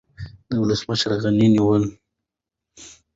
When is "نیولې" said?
1.55-1.91